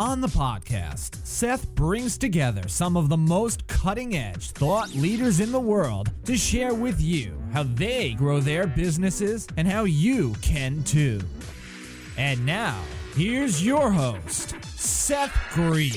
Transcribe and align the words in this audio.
On 0.00 0.20
the 0.20 0.26
podcast, 0.26 1.24
Seth 1.24 1.72
brings 1.76 2.18
together 2.18 2.66
some 2.66 2.96
of 2.96 3.08
the 3.08 3.16
most 3.16 3.64
cutting 3.68 4.16
edge 4.16 4.50
thought 4.50 4.92
leaders 4.96 5.38
in 5.38 5.52
the 5.52 5.60
world 5.60 6.10
to 6.24 6.36
share 6.36 6.74
with 6.74 7.00
you 7.00 7.40
how 7.52 7.62
they 7.62 8.14
grow 8.14 8.40
their 8.40 8.66
businesses 8.66 9.46
and 9.56 9.68
how 9.68 9.84
you 9.84 10.34
can 10.42 10.82
too. 10.82 11.20
And 12.16 12.44
now, 12.44 12.82
here's 13.14 13.64
your 13.64 13.88
host, 13.88 14.56
Seth 14.64 15.32
Green. 15.52 15.92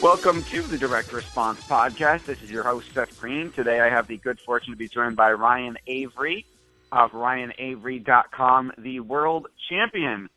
Welcome 0.00 0.44
to 0.44 0.62
the 0.62 0.78
Direct 0.78 1.12
Response 1.12 1.60
Podcast. 1.62 2.26
This 2.26 2.40
is 2.44 2.50
your 2.52 2.62
host, 2.62 2.94
Seth 2.94 3.20
Green. 3.20 3.50
Today 3.50 3.80
I 3.80 3.88
have 3.88 4.06
the 4.06 4.18
good 4.18 4.38
fortune 4.38 4.72
to 4.72 4.78
be 4.78 4.86
joined 4.86 5.16
by 5.16 5.32
Ryan 5.32 5.76
Avery 5.88 6.46
of 6.92 7.10
RyanAvery.com, 7.10 8.72
the 8.82 9.00
world 9.00 9.46
champion 9.70 10.28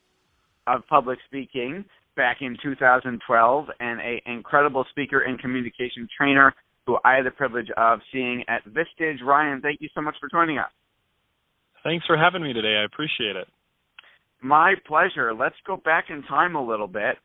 of 0.68 0.82
public 0.88 1.20
speaking 1.28 1.86
back 2.16 2.38
in 2.42 2.58
2012 2.62 3.66
and 3.80 4.00
an 4.00 4.20
incredible 4.26 4.86
speaker 4.90 5.22
and 5.22 5.40
communication 5.40 6.08
trainer 6.18 6.54
who 6.86 6.98
I 7.06 7.16
had 7.16 7.26
the 7.26 7.32
privilege 7.32 7.70
of 7.78 8.00
seeing 8.12 8.44
at 8.48 8.64
Vistage. 8.66 9.22
Ryan, 9.24 9.62
thank 9.62 9.82
you 9.82 9.90
so 9.96 10.02
much 10.02 10.16
for 10.20 10.30
joining 10.30 10.58
us. 10.58 10.72
Thanks 11.84 12.06
for 12.06 12.18
having 12.18 12.44
me 12.44 12.54
today. 12.54 12.76
I 12.82 12.86
appreciate 12.86 13.36
it. 13.36 13.48
My 14.42 14.76
pleasure. 14.88 15.34
Let's 15.34 15.56
go 15.66 15.78
back 15.78 16.06
in 16.10 16.24
time 16.24 16.56
a 16.56 16.66
little 16.66 16.88
bit. 16.88 17.16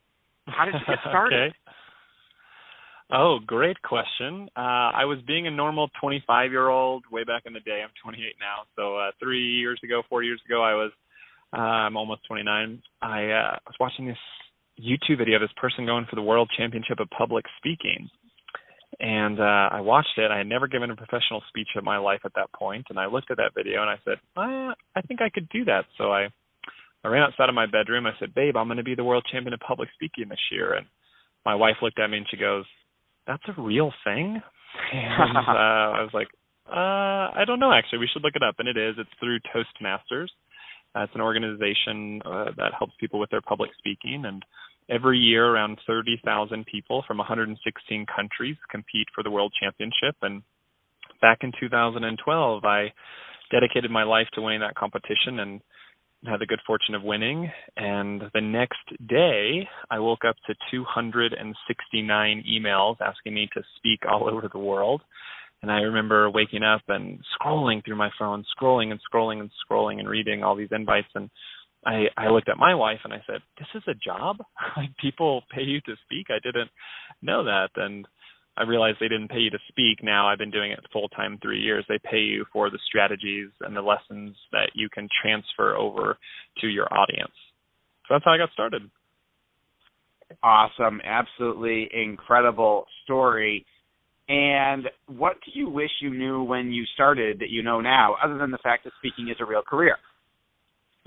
How 0.47 0.65
did 0.67 0.75
you 0.75 0.81
get 0.87 0.99
started? 1.09 1.49
okay. 1.51 1.55
Oh, 3.13 3.39
great 3.47 3.81
question. 3.83 4.49
Uh, 4.57 4.91
I 4.91 5.05
was 5.05 5.19
being 5.27 5.47
a 5.47 5.51
normal 5.51 5.89
25 6.01 6.51
year 6.51 6.69
old 6.69 7.05
way 7.11 7.23
back 7.23 7.43
in 7.47 7.53
the 7.53 7.61
day. 7.61 7.83
I'm 7.85 7.95
28 8.03 8.35
now. 8.41 8.65
So 8.75 8.97
uh, 8.97 9.11
three 9.21 9.45
years 9.45 9.79
ago, 9.85 10.03
four 10.09 10.25
years 10.25 10.41
ago, 10.45 10.63
I 10.63 10.75
was, 10.75 10.91
uh, 11.57 11.61
I'm 11.61 11.97
almost 11.97 12.27
29. 12.27 12.83
I 13.03 13.25
uh, 13.31 13.59
was 13.65 13.77
watching 13.79 14.09
this 14.09 14.19
YouTube 14.81 15.19
video 15.19 15.37
of 15.37 15.43
this 15.43 15.55
person 15.57 15.87
going 15.87 16.07
for 16.11 16.17
the 16.17 16.23
world 16.23 16.51
championship 16.57 16.99
of 16.99 17.09
public 17.17 17.45
speaking. 17.59 18.11
And 18.99 19.39
uh, 19.39 19.69
I 19.71 19.81
watched 19.83 20.17
it. 20.17 20.33
I 20.33 20.39
had 20.39 20.49
never 20.49 20.67
given 20.67 20.91
a 20.91 20.97
professional 20.97 21.43
speech 21.49 21.69
in 21.77 21.85
my 21.85 21.99
life 21.99 22.21
at 22.25 22.33
that 22.35 22.53
point, 22.53 22.87
and 22.89 22.99
I 22.99 23.07
looked 23.07 23.31
at 23.31 23.37
that 23.37 23.53
video 23.55 23.83
and 23.83 23.91
I 23.91 23.97
said, 24.05 24.17
uh, 24.37 24.73
I 24.97 25.03
think 25.07 25.21
I 25.21 25.29
could 25.29 25.49
do 25.51 25.65
that. 25.67 25.85
So 25.99 26.13
I, 26.13 26.29
I 27.05 27.09
ran 27.09 27.23
outside 27.23 27.51
of 27.51 27.55
my 27.55 27.67
bedroom. 27.67 28.07
I 28.07 28.13
said, 28.19 28.35
Babe, 28.35 28.57
I'm 28.57 28.69
going 28.69 28.79
to 28.79 28.85
be 28.85 28.95
the 28.95 29.05
world 29.05 29.27
champion 29.31 29.53
of 29.53 29.61
public 29.61 29.91
speaking 29.95 30.29
this 30.29 30.41
year. 30.51 30.75
And 30.75 30.87
my 31.45 31.55
wife 31.55 31.77
looked 31.83 31.99
at 31.99 32.09
me 32.09 32.19
and 32.19 32.27
she 32.31 32.37
goes, 32.37 32.65
that's 33.27 33.43
a 33.49 33.61
real 33.61 33.93
thing? 34.05 34.41
And 34.93 35.37
uh, 35.37 35.99
I 35.99 36.03
was 36.03 36.11
like, 36.13 36.29
uh, 36.69 37.33
I 37.39 37.45
don't 37.47 37.61
know 37.61 37.73
actually. 37.73 37.99
We 37.99 38.09
should 38.13 38.23
look 38.23 38.37
it 38.37 38.43
up. 38.43 38.57
And 38.59 38.69
it 38.69 38.77
is. 38.77 38.97
It's 38.99 39.11
through 39.21 39.39
Toastmasters. 39.55 40.29
Uh, 40.95 41.03
it's 41.03 41.15
an 41.15 41.21
organization 41.21 42.23
uh, 42.25 42.47
that 42.57 42.73
helps 42.79 42.95
people 42.99 43.21
with 43.21 43.31
their 43.31 43.43
public 43.43 43.71
speaking. 43.79 44.25
And 44.27 44.43
every 44.89 45.19
year, 45.19 45.47
around 45.47 45.79
30,000 45.87 46.65
people 46.67 47.05
from 47.07 47.19
116 47.19 48.07
countries 48.15 48.57
compete 48.71 49.07
for 49.15 49.23
the 49.23 49.31
World 49.31 49.53
Championship. 49.61 50.17
And 50.23 50.43
back 51.21 51.39
in 51.43 51.53
2012, 51.61 52.65
I 52.65 52.93
dedicated 53.51 53.91
my 53.91 54.05
life 54.05 54.27
to 54.35 54.43
winning 54.43 54.61
that 54.61 54.75
competition 54.75 55.41
and 55.41 55.61
had 56.27 56.41
the 56.41 56.47
good 56.47 56.61
fortune 56.67 56.95
of 56.95 57.03
winning. 57.03 57.51
And 57.77 58.23
the 58.35 58.41
next 58.41 58.81
day, 59.09 59.69
I 59.91 59.99
woke 59.99 60.25
up 60.27 60.37
to 60.47 60.55
269 60.71 62.45
emails 62.49 62.97
asking 63.01 63.35
me 63.35 63.49
to 63.55 63.63
speak 63.77 64.01
all 64.11 64.29
over 64.29 64.49
the 64.53 64.59
world. 64.59 65.03
And 65.63 65.71
I 65.71 65.81
remember 65.81 66.31
waking 66.31 66.63
up 66.63 66.83
and 66.89 67.19
scrolling 67.41 67.85
through 67.85 67.97
my 67.97 68.11
phone, 68.19 68.45
scrolling 68.57 68.91
and 68.91 69.01
scrolling 69.01 69.41
and 69.41 69.51
scrolling 69.69 69.99
and 69.99 70.09
reading 70.09 70.43
all 70.43 70.55
these 70.55 70.69
invites. 70.71 71.09
And 71.15 71.31
I, 71.85 72.05
I 72.17 72.29
looked 72.29 72.49
at 72.49 72.59
my 72.59 72.75
wife 72.75 73.01
and 73.05 73.13
I 73.13 73.23
said, 73.27 73.41
This 73.59 73.69
is 73.75 73.83
a 73.89 73.95
job? 73.95 74.39
like 74.77 74.91
people 75.01 75.43
pay 75.55 75.63
you 75.63 75.81
to 75.83 75.95
speak? 76.05 76.27
I 76.31 76.39
didn't 76.43 76.71
know 77.23 77.45
that. 77.45 77.71
And 77.77 78.07
I 78.57 78.63
realized 78.63 78.99
they 79.01 79.09
didn't 79.09 79.31
pay 79.31 79.41
you 79.41 79.51
to 79.51 79.59
speak. 79.69 80.03
Now 80.03 80.29
I've 80.29 80.39
been 80.39 80.51
doing 80.51 80.73
it 80.73 80.81
full 80.93 81.09
time 81.11 81.39
three 81.43 81.61
years. 81.61 81.85
They 81.89 81.99
pay 82.03 82.21
you 82.21 82.45
for 82.53 82.71
the 82.71 82.79
strategies 82.89 83.51
and 83.61 83.77
the 83.77 83.83
lessons 83.83 84.37
that 84.53 84.71
you 84.75 84.89
can 84.89 85.09
transfer 85.23 85.77
over 85.77 86.17
to 86.61 86.67
your 86.67 86.93
audience. 86.93 87.33
So 88.09 88.15
that's 88.15 88.25
how 88.25 88.33
I 88.33 88.39
got 88.39 88.51
started. 88.53 88.83
Awesome. 90.43 91.01
Absolutely 91.05 91.89
incredible 91.93 92.87
story. 93.05 93.67
And 94.29 94.89
what 95.07 95.37
do 95.45 95.59
you 95.59 95.69
wish 95.69 95.91
you 96.01 96.11
knew 96.11 96.43
when 96.43 96.73
you 96.73 96.85
started 96.95 97.39
that 97.41 97.51
you 97.51 97.63
know 97.63 97.81
now, 97.81 98.17
other 98.23 98.39
than 98.39 98.51
the 98.51 98.59
fact 98.59 98.85
that 98.85 98.93
speaking 98.99 99.29
is 99.29 99.37
a 99.41 99.45
real 99.45 99.63
career? 99.63 99.97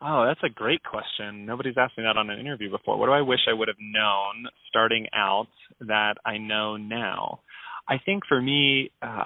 Oh, 0.00 0.24
that's 0.26 0.40
a 0.44 0.48
great 0.48 0.82
question. 0.84 1.44
Nobody's 1.44 1.74
asked 1.76 1.98
me 1.98 2.04
that 2.04 2.16
on 2.16 2.30
an 2.30 2.38
interview 2.38 2.70
before. 2.70 2.98
What 2.98 3.06
do 3.06 3.12
I 3.12 3.20
wish 3.20 3.40
I 3.48 3.52
would 3.52 3.68
have 3.68 3.78
known 3.80 4.46
starting 4.68 5.06
out 5.12 5.48
that 5.80 6.14
I 6.24 6.38
know 6.38 6.76
now? 6.76 7.40
I 7.88 7.96
think 8.04 8.22
for 8.28 8.40
me, 8.40 8.92
uh, 9.02 9.24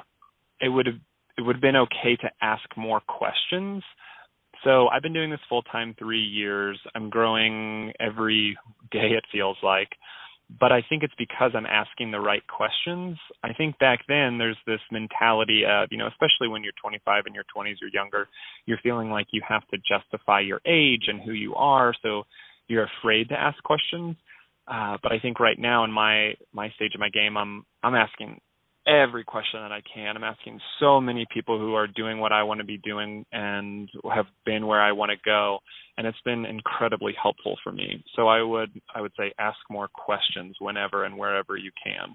it 0.61 0.69
would 0.69 0.87
have 0.87 0.97
it 1.37 1.43
would 1.43 1.57
have 1.57 1.63
been 1.63 1.77
okay 1.77 2.17
to 2.21 2.31
ask 2.41 2.63
more 2.77 3.01
questions. 3.01 3.83
So 4.65 4.89
I've 4.89 5.03
been 5.03 5.13
doing 5.13 5.31
this 5.31 5.41
full 5.49 5.63
time 5.63 5.95
three 5.99 6.23
years. 6.23 6.79
I'm 6.95 7.11
growing 7.11 7.93
every 8.01 8.57
day. 8.91 9.11
It 9.17 9.25
feels 9.33 9.57
like 9.63 9.89
but 10.61 10.73
I 10.73 10.83
think 10.89 11.03
it's 11.03 11.15
because 11.19 11.53
I'm 11.55 11.67
asking 11.67 12.11
the 12.11 12.21
right 12.21 12.43
questions. 12.47 13.17
I 13.43 13.53
think 13.53 13.79
back 13.79 14.01
then 14.09 14.39
there's 14.39 14.59
this 14.67 14.81
mentality 14.91 15.65
of, 15.65 15.89
you 15.91 15.99
know, 15.99 16.09
especially 16.09 16.49
when 16.49 16.63
you're 16.63 16.73
25 16.83 17.25
in 17.27 17.35
your 17.35 17.45
20s 17.57 17.77
or 17.83 17.89
younger, 17.93 18.29
you're 18.67 18.81
feeling 18.83 19.11
like 19.11 19.29
you 19.33 19.43
have 19.47 19.67
to 19.69 19.79
justify 19.79 20.41
your 20.41 20.61
age 20.67 21.05
and 21.09 21.21
who 21.21 21.33
you 21.33 21.55
are, 21.55 21.95
so 22.03 22.25
you're 22.69 22.89
afraid 23.01 23.29
to 23.29 23.41
ask 23.41 23.63
questions. 23.63 24.17
Uh, 24.69 24.97
but 25.03 25.13
I 25.13 25.19
think 25.19 25.41
right 25.41 25.59
now 25.59 25.85
in 25.85 25.91
my 25.91 26.35
my 26.53 26.71
stage 26.71 26.95
of 26.95 27.01
my 27.01 27.09
game, 27.09 27.37
I'm 27.37 27.65
I'm 27.83 27.95
asking 27.95 28.41
every 28.87 29.25
question 29.25 29.61
that 29.61 29.73
I 29.73 29.81
can. 29.95 30.17
I'm 30.17 30.25
asking 30.25 30.61
so 30.81 31.01
many 31.01 31.27
people 31.33 31.59
who 31.59 31.75
are 31.75 31.87
doing 31.87 32.19
what 32.19 32.33
I 32.33 32.43
want 32.43 32.59
to 32.59 32.67
be 32.67 32.79
doing 32.79 33.25
and 33.33 33.89
have 34.15 34.27
been 34.45 34.67
where 34.67 34.81
I 34.81 34.93
want 34.93 35.11
to 35.11 35.17
go, 35.25 35.59
and 35.97 36.07
it's 36.07 36.21
been 36.25 36.45
incredibly 36.45 37.15
helpful 37.21 37.57
for 37.63 37.73
me. 37.73 38.05
So 38.17 38.29
I 38.29 38.43
would 38.43 38.71
I 38.95 39.01
would 39.01 39.13
say 39.17 39.33
ask 39.39 39.59
more 39.71 39.89
questions 39.89 40.57
whenever 40.61 41.05
and 41.05 41.17
wherever 41.17 41.57
you 41.57 41.71
can 41.83 42.15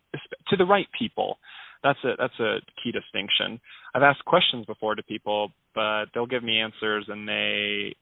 to 0.50 0.58
the 0.58 0.66
right 0.66 0.88
people. 0.98 1.38
That's 1.84 2.00
a 2.04 2.14
that's 2.18 2.40
a 2.40 2.58
key 2.84 2.92
distinction. 2.92 3.60
I've 3.96 4.04
asked 4.04 4.26
questions 4.26 4.66
before 4.66 4.96
to 4.96 5.04
people, 5.04 5.52
but 5.74 6.06
they'll 6.14 6.26
give 6.26 6.44
me 6.44 6.60
answers, 6.60 7.06
and 7.08 7.28
they 7.28 7.96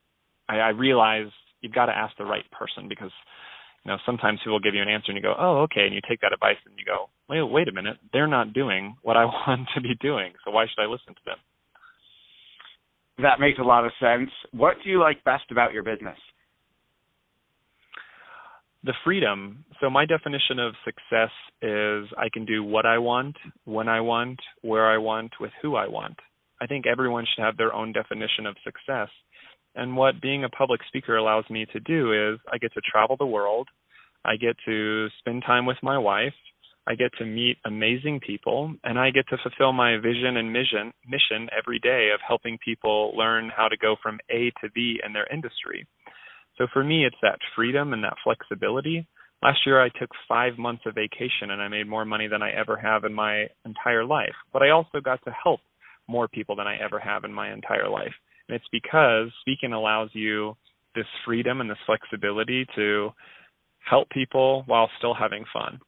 I, 0.50 0.57
I 0.57 0.69
realize 0.69 1.27
you've 1.62 1.73
got 1.73 1.88
to 1.88 1.97
ask 1.97 2.15
the 2.17 2.25
right 2.25 2.45
person 2.51 2.88
because 2.88 3.12
you 3.85 3.91
know 3.91 3.97
sometimes 4.05 4.39
people 4.43 4.59
give 4.59 4.73
you 4.73 4.81
an 4.81 4.89
answer 4.89 5.11
and 5.11 5.17
you 5.17 5.21
go 5.21 5.35
oh 5.37 5.61
okay 5.61 5.85
and 5.85 5.93
you 5.93 6.01
take 6.07 6.21
that 6.21 6.33
advice 6.33 6.57
and 6.65 6.75
you 6.77 6.85
go 6.85 7.09
wait 7.29 7.43
wait 7.43 7.67
a 7.67 7.71
minute. 7.71 7.97
They're 8.11 8.27
not 8.27 8.53
doing 8.53 8.95
what 9.03 9.15
i 9.15 9.25
want 9.47 9.67
to 9.75 9.81
be 9.81 9.95
doing 10.01 10.33
so 10.43 10.51
why 10.51 10.65
should 10.65 10.81
i 10.81 10.85
listen 10.85 11.13
to 11.13 11.21
them? 11.25 11.37
That 13.19 13.39
makes 13.39 13.59
a 13.59 13.63
lot 13.63 13.85
of 13.85 13.93
sense. 13.99 14.29
What 14.51 14.75
do 14.83 14.89
you 14.89 14.99
like 14.99 15.23
best 15.23 15.45
about 15.49 15.71
your 15.71 15.83
business? 15.83 16.17
The 18.83 18.93
freedom. 19.05 19.63
So 19.79 19.89
my 19.89 20.05
definition 20.05 20.59
of 20.59 20.73
success 20.83 21.31
is 21.61 22.05
i 22.17 22.27
can 22.33 22.45
do 22.45 22.63
what 22.63 22.85
i 22.85 22.97
want 22.97 23.35
when 23.65 23.88
i 23.88 24.01
want 24.01 24.39
where 24.61 24.88
i 24.88 24.97
want 24.97 25.31
with 25.39 25.51
who 25.61 25.75
i 25.75 25.88
want. 25.88 26.17
I 26.61 26.67
think 26.67 26.88
everyone 26.88 27.25
should 27.25 27.43
have 27.43 27.57
their 27.57 27.73
own 27.73 27.91
definition 27.91 28.45
of 28.45 28.55
success 28.63 29.09
and 29.75 29.95
what 29.95 30.22
being 30.22 30.44
a 30.44 30.50
public 30.50 30.81
speaker 30.88 31.18
allows 31.18 31.45
me 31.50 31.66
to 31.74 31.80
do 31.80 32.13
is 32.13 32.39
I 32.51 32.57
get 32.57 32.74
to 32.74 32.81
travel 32.81 33.18
the 33.18 33.25
world. 33.25 33.68
I 34.24 34.38
get 34.38 34.56
to 34.66 35.07
spend 35.19 35.44
time 35.45 35.66
with 35.66 35.77
my 35.83 35.98
wife. 35.98 36.33
I 36.88 36.95
get 36.95 37.12
to 37.18 37.25
meet 37.25 37.57
amazing 37.66 38.19
people 38.19 38.74
and 38.83 39.00
I 39.00 39.10
get 39.10 39.27
to 39.30 39.38
fulfill 39.42 39.74
my 39.74 39.98
vision 39.98 40.38
and 40.38 40.54
mission 40.54 40.94
mission 41.07 41.50
every 41.57 41.80
day 41.80 42.12
of 42.13 42.19
helping 42.25 42.60
people 42.63 43.16
learn 43.18 43.51
how 43.56 43.68
to 43.68 43.77
go 43.77 43.95
from 44.01 44.19
A 44.30 44.51
to 44.62 44.69
B 44.74 45.00
in 45.06 45.12
their 45.12 45.27
industry. 45.33 45.88
So 46.57 46.68
for 46.72 46.83
me 46.83 47.06
it's 47.06 47.16
that 47.22 47.39
freedom 47.56 47.94
and 47.94 48.04
that 48.04 48.18
flexibility. 48.24 49.07
Last 49.42 49.60
year 49.66 49.81
I 49.83 49.89
took 49.89 50.10
5 50.27 50.57
months 50.57 50.83
of 50.86 50.95
vacation 50.95 51.51
and 51.51 51.62
I 51.62 51.68
made 51.68 51.88
more 51.88 52.06
money 52.06 52.27
than 52.27 52.42
I 52.42 52.51
ever 52.51 52.77
have 52.77 53.04
in 53.04 53.13
my 53.13 53.48
entire 53.66 54.06
life. 54.06 54.36
But 54.54 54.62
I 54.62 54.69
also 54.69 55.01
got 55.01 55.24
to 55.25 55.31
help 55.31 55.60
more 56.07 56.27
people 56.27 56.56
than 56.56 56.68
I 56.68 56.77
ever 56.77 57.00
have 57.00 57.24
in 57.24 57.33
my 57.33 57.51
entire 57.51 57.89
life. 57.89 58.13
And 58.47 58.56
it's 58.56 58.65
because 58.71 59.30
speaking 59.42 59.74
allows 59.74 60.09
you 60.13 60.56
this 60.95 61.06
freedom 61.25 61.62
and 61.62 61.69
this 61.69 61.77
flexibility 61.86 62.65
to 62.75 63.12
help 63.88 64.09
people 64.09 64.63
while 64.65 64.89
still 64.97 65.13
having 65.13 65.45
fun. 65.53 65.80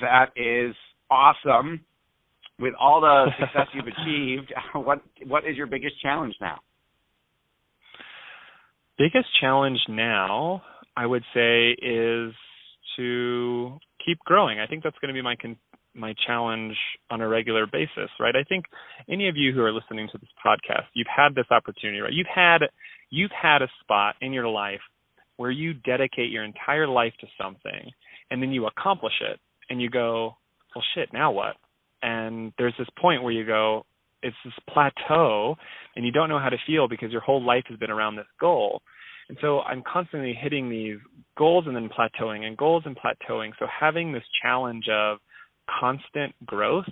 That 0.00 0.30
is 0.36 0.74
awesome. 1.10 1.80
With 2.58 2.74
all 2.78 3.00
the 3.00 3.26
success 3.40 3.66
you've 3.72 3.86
achieved, 3.86 4.52
what 4.74 5.00
what 5.26 5.44
is 5.46 5.56
your 5.56 5.66
biggest 5.66 6.00
challenge 6.02 6.34
now? 6.40 6.58
Biggest 8.98 9.28
challenge 9.40 9.78
now, 9.88 10.62
I 10.96 11.06
would 11.06 11.22
say, 11.32 11.70
is 11.70 12.32
to 12.96 13.78
keep 14.04 14.18
growing. 14.20 14.58
I 14.58 14.66
think 14.66 14.82
that's 14.82 14.98
going 15.00 15.08
to 15.08 15.14
be 15.14 15.22
my 15.22 15.36
con- 15.36 15.56
my 15.98 16.14
challenge 16.26 16.76
on 17.10 17.20
a 17.20 17.28
regular 17.28 17.66
basis, 17.66 18.10
right? 18.20 18.34
I 18.36 18.44
think 18.44 18.64
any 19.08 19.28
of 19.28 19.36
you 19.36 19.52
who 19.52 19.62
are 19.62 19.72
listening 19.72 20.08
to 20.12 20.18
this 20.18 20.28
podcast, 20.44 20.86
you've 20.94 21.08
had 21.14 21.34
this 21.34 21.46
opportunity, 21.50 22.00
right? 22.00 22.12
You've 22.12 22.26
had 22.32 22.58
you've 23.10 23.30
had 23.30 23.62
a 23.62 23.68
spot 23.80 24.16
in 24.20 24.32
your 24.32 24.48
life 24.48 24.80
where 25.36 25.50
you 25.50 25.74
dedicate 25.74 26.30
your 26.30 26.44
entire 26.44 26.86
life 26.86 27.12
to 27.20 27.26
something 27.40 27.90
and 28.30 28.42
then 28.42 28.52
you 28.52 28.66
accomplish 28.66 29.14
it 29.20 29.40
and 29.70 29.80
you 29.80 29.90
go, 29.90 30.36
"Well 30.74 30.84
shit, 30.94 31.12
now 31.12 31.30
what?" 31.32 31.56
And 32.02 32.52
there's 32.58 32.74
this 32.78 32.88
point 33.00 33.22
where 33.22 33.32
you 33.32 33.44
go, 33.44 33.84
it's 34.22 34.36
this 34.44 34.54
plateau 34.72 35.56
and 35.96 36.04
you 36.04 36.12
don't 36.12 36.28
know 36.28 36.38
how 36.38 36.48
to 36.48 36.56
feel 36.66 36.88
because 36.88 37.12
your 37.12 37.20
whole 37.20 37.42
life 37.42 37.64
has 37.68 37.78
been 37.78 37.90
around 37.90 38.16
this 38.16 38.26
goal. 38.40 38.82
And 39.28 39.36
so 39.40 39.60
I'm 39.60 39.82
constantly 39.90 40.32
hitting 40.32 40.70
these 40.70 40.98
goals 41.36 41.64
and 41.66 41.76
then 41.76 41.88
plateauing 41.88 42.44
and 42.44 42.56
goals 42.56 42.84
and 42.86 42.96
plateauing. 42.96 43.50
So 43.58 43.66
having 43.66 44.12
this 44.12 44.22
challenge 44.42 44.88
of 44.90 45.18
constant 45.80 46.34
growth, 46.46 46.88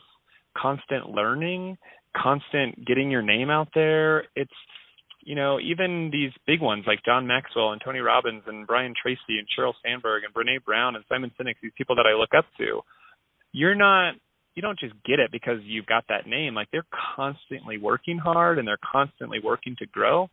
constant 0.56 1.10
learning, 1.10 1.78
constant 2.16 2.86
getting 2.86 3.10
your 3.10 3.22
name 3.22 3.50
out 3.50 3.68
there. 3.74 4.24
It's 4.34 4.50
you 5.26 5.34
know, 5.34 5.58
even 5.58 6.08
these 6.12 6.30
big 6.46 6.60
ones 6.60 6.84
like 6.86 7.00
John 7.04 7.26
Maxwell 7.26 7.72
and 7.72 7.82
Tony 7.84 7.98
Robbins 7.98 8.44
and 8.46 8.64
Brian 8.64 8.94
Tracy 9.00 9.40
and 9.40 9.46
Sheryl 9.58 9.72
Sandberg 9.84 10.22
and 10.22 10.32
Brene 10.32 10.64
Brown 10.64 10.94
and 10.94 11.04
Simon 11.08 11.32
Sinek, 11.38 11.56
these 11.60 11.72
people 11.76 11.96
that 11.96 12.06
I 12.06 12.16
look 12.16 12.30
up 12.36 12.46
to, 12.58 12.80
you're 13.52 13.74
not 13.74 14.14
you 14.54 14.62
don't 14.62 14.78
just 14.78 14.94
get 15.04 15.18
it 15.18 15.30
because 15.30 15.58
you've 15.64 15.86
got 15.86 16.04
that 16.08 16.26
name. 16.26 16.54
Like 16.54 16.68
they're 16.72 16.86
constantly 17.16 17.76
working 17.76 18.18
hard 18.18 18.58
and 18.58 18.66
they're 18.66 18.78
constantly 18.90 19.38
working 19.42 19.76
to 19.80 19.86
grow. 19.86 20.28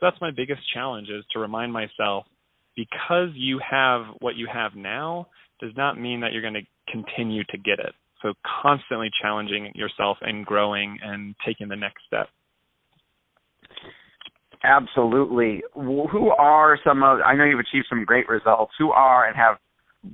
So 0.00 0.06
that's 0.06 0.20
my 0.20 0.30
biggest 0.30 0.60
challenge 0.74 1.08
is 1.08 1.24
to 1.32 1.38
remind 1.38 1.72
myself 1.72 2.26
because 2.74 3.30
you 3.34 3.60
have 3.70 4.02
what 4.20 4.36
you 4.36 4.48
have 4.52 4.72
now 4.74 5.28
does 5.60 5.72
not 5.76 6.00
mean 6.00 6.20
that 6.20 6.32
you're 6.32 6.42
going 6.42 6.54
to 6.54 6.62
continue 6.90 7.44
to 7.44 7.58
get 7.58 7.78
it. 7.78 7.94
So 8.22 8.34
constantly 8.62 9.10
challenging 9.22 9.72
yourself 9.74 10.18
and 10.22 10.44
growing 10.44 10.98
and 11.02 11.34
taking 11.46 11.68
the 11.68 11.76
next 11.76 12.02
step. 12.06 12.28
Absolutely. 14.64 15.62
Who 15.74 16.30
are 16.36 16.78
some 16.84 17.02
of, 17.04 17.20
I 17.24 17.34
know 17.36 17.44
you've 17.44 17.60
achieved 17.60 17.86
some 17.88 18.04
great 18.04 18.28
results. 18.28 18.72
Who 18.78 18.90
are 18.90 19.28
and 19.28 19.36
have 19.36 19.56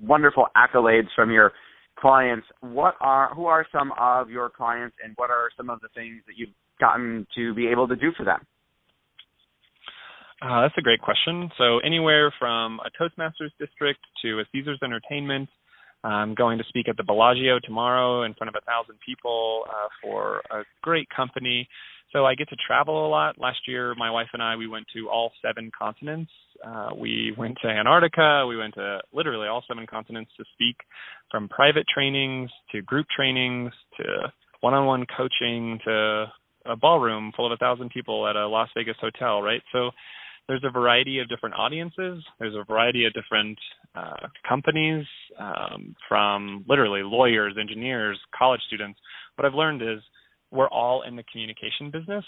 wonderful 0.02 0.46
accolades 0.56 1.08
from 1.16 1.30
your 1.30 1.52
clients. 1.98 2.46
What 2.60 2.96
are, 3.00 3.34
who 3.34 3.46
are 3.46 3.66
some 3.72 3.92
of 3.98 4.28
your 4.28 4.50
clients 4.50 4.96
and 5.02 5.14
what 5.16 5.30
are 5.30 5.48
some 5.56 5.70
of 5.70 5.80
the 5.80 5.88
things 5.94 6.22
that 6.26 6.34
you've 6.36 6.50
gotten 6.78 7.26
to 7.36 7.54
be 7.54 7.68
able 7.68 7.88
to 7.88 7.96
do 7.96 8.12
for 8.16 8.24
them? 8.24 8.40
Uh, 10.42 10.62
that's 10.62 10.74
a 10.76 10.82
great 10.82 11.00
question. 11.00 11.50
So 11.56 11.78
anywhere 11.78 12.34
from 12.38 12.80
a 12.80 12.90
Toastmasters 13.02 13.50
district 13.58 14.00
to 14.22 14.40
a 14.40 14.44
Caesars 14.52 14.78
Entertainment 14.82 15.48
I'm 16.04 16.34
going 16.34 16.58
to 16.58 16.64
speak 16.68 16.88
at 16.88 16.96
the 16.96 17.02
Bellagio 17.02 17.58
tomorrow 17.64 18.24
in 18.24 18.34
front 18.34 18.48
of 18.48 18.54
a 18.60 18.64
thousand 18.64 18.98
people 19.04 19.64
uh, 19.68 19.88
for 20.02 20.42
a 20.50 20.62
great 20.82 21.08
company. 21.08 21.66
So 22.12 22.24
I 22.26 22.34
get 22.34 22.48
to 22.50 22.56
travel 22.64 23.06
a 23.06 23.08
lot. 23.08 23.40
Last 23.40 23.58
year, 23.66 23.94
my 23.96 24.10
wife 24.10 24.28
and 24.34 24.42
I 24.42 24.54
we 24.54 24.68
went 24.68 24.86
to 24.94 25.08
all 25.08 25.32
seven 25.42 25.70
continents. 25.76 26.30
Uh, 26.64 26.90
we 26.96 27.34
went 27.36 27.56
to 27.62 27.68
Antarctica. 27.68 28.46
We 28.46 28.56
went 28.56 28.74
to 28.74 29.00
literally 29.12 29.48
all 29.48 29.64
seven 29.66 29.86
continents 29.86 30.30
to 30.36 30.44
speak, 30.52 30.76
from 31.30 31.48
private 31.48 31.86
trainings 31.92 32.50
to 32.70 32.82
group 32.82 33.06
trainings 33.14 33.72
to 33.96 34.04
one-on-one 34.60 35.06
coaching 35.16 35.80
to 35.84 36.26
a 36.66 36.76
ballroom 36.76 37.32
full 37.34 37.46
of 37.46 37.52
a 37.52 37.56
thousand 37.56 37.90
people 37.90 38.28
at 38.28 38.36
a 38.36 38.46
Las 38.46 38.68
Vegas 38.76 38.96
hotel. 39.00 39.42
Right. 39.42 39.62
So 39.72 39.90
there's 40.48 40.64
a 40.64 40.70
variety 40.70 41.20
of 41.20 41.28
different 41.28 41.54
audiences. 41.54 42.22
There's 42.38 42.54
a 42.54 42.64
variety 42.64 43.06
of 43.06 43.12
different 43.14 43.58
uh, 43.94 44.28
companies, 44.48 45.06
um, 45.38 45.96
from 46.08 46.64
literally 46.68 47.02
lawyers, 47.02 47.54
engineers, 47.58 48.18
college 48.36 48.60
students. 48.66 48.98
What 49.36 49.46
I've 49.46 49.54
learned 49.54 49.82
is 49.82 50.00
we're 50.50 50.68
all 50.68 51.02
in 51.02 51.16
the 51.16 51.24
communication 51.32 51.90
business. 51.90 52.24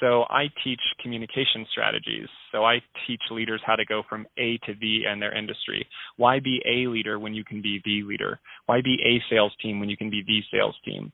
So 0.00 0.24
I 0.28 0.44
teach 0.62 0.80
communication 1.02 1.66
strategies. 1.70 2.28
So 2.52 2.64
I 2.64 2.80
teach 3.06 3.20
leaders 3.30 3.60
how 3.64 3.76
to 3.76 3.84
go 3.84 4.02
from 4.08 4.26
A 4.38 4.58
to 4.66 4.74
V 4.74 5.06
in 5.10 5.18
their 5.18 5.36
industry. 5.36 5.86
Why 6.16 6.40
be 6.40 6.60
a 6.66 6.88
leader 6.88 7.18
when 7.18 7.34
you 7.34 7.44
can 7.44 7.62
be 7.62 7.80
the 7.84 8.02
leader? 8.06 8.38
Why 8.66 8.80
be 8.82 8.98
a 9.04 9.22
sales 9.32 9.52
team 9.62 9.80
when 9.80 9.88
you 9.88 9.96
can 9.96 10.10
be 10.10 10.22
the 10.26 10.40
sales 10.52 10.76
team? 10.84 11.12